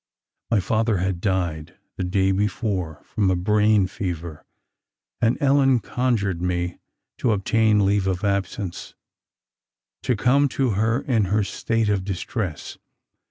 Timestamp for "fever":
3.85-4.43